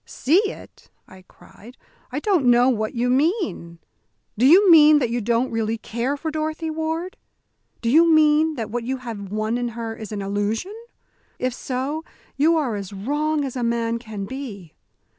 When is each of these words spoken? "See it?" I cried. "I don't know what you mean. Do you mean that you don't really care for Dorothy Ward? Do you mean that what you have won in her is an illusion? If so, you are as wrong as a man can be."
"See 0.03 0.41
it?" 0.49 0.89
I 1.07 1.21
cried. 1.27 1.77
"I 2.11 2.19
don't 2.19 2.47
know 2.47 2.69
what 2.69 2.95
you 2.95 3.07
mean. 3.07 3.77
Do 4.35 4.47
you 4.47 4.71
mean 4.71 4.97
that 4.97 5.11
you 5.11 5.21
don't 5.21 5.51
really 5.51 5.77
care 5.77 6.17
for 6.17 6.31
Dorothy 6.31 6.71
Ward? 6.71 7.17
Do 7.83 7.89
you 7.91 8.11
mean 8.11 8.55
that 8.55 8.71
what 8.71 8.83
you 8.83 8.97
have 8.97 9.31
won 9.31 9.59
in 9.59 9.67
her 9.77 9.95
is 9.95 10.11
an 10.11 10.23
illusion? 10.23 10.73
If 11.37 11.53
so, 11.53 12.03
you 12.35 12.57
are 12.57 12.75
as 12.75 12.91
wrong 12.93 13.45
as 13.45 13.55
a 13.55 13.61
man 13.61 13.99
can 13.99 14.25
be." 14.25 14.73